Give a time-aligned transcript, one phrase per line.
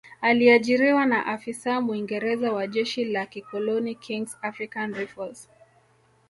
[0.21, 5.49] Aliajiriwa na afisa Mwingereza wa jeshi la kikoloni Kings African Rifles